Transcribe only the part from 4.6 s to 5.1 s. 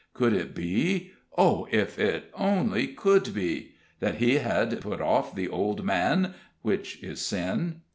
put